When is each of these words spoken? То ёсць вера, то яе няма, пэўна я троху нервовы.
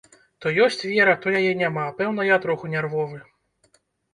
То 0.43 0.47
ёсць 0.65 0.81
вера, 0.91 1.13
то 1.25 1.33
яе 1.41 1.51
няма, 1.61 1.83
пэўна 1.99 2.27
я 2.31 2.41
троху 2.47 2.73
нервовы. 2.75 3.21